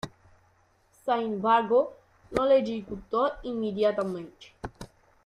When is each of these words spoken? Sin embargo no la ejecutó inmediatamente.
Sin 1.05 1.19
embargo 1.19 1.93
no 2.31 2.47
la 2.47 2.55
ejecutó 2.55 3.33
inmediatamente. 3.43 4.47